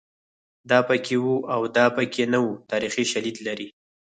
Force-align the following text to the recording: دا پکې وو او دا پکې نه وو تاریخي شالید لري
دا 0.69 0.79
پکې 0.87 1.15
وو 1.23 1.35
او 1.53 1.61
دا 1.77 1.85
پکې 1.95 2.23
نه 2.33 2.39
وو 2.43 2.59
تاریخي 2.71 3.03
شالید 3.11 3.37
لري 3.47 3.67